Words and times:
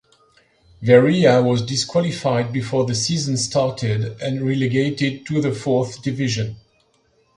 Vereya 0.81 1.43
was 1.45 1.61
disqualified 1.61 2.51
before 2.51 2.85
the 2.85 2.95
season 2.95 3.37
started 3.37 4.19
and 4.19 4.41
relegated 4.41 5.27
to 5.27 5.39
the 5.41 5.51
fourth 5.53 6.01
division. 6.01 6.55